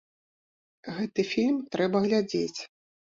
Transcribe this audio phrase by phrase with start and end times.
[0.95, 2.59] Гэты фільм трэба глядзець!